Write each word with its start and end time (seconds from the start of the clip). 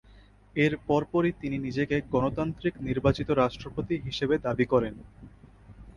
এর 0.55 0.73
পরপরই 0.87 1.33
তিনি 1.41 1.57
নিজেকে 1.57 1.95
গণতান্ত্রিকভাবে 2.13 2.87
নির্বাচিত 2.87 3.29
রাষ্ট্রপতি 3.33 3.95
হিসেবে 4.05 4.35
দাবি 4.45 4.65
করেন। 4.65 4.95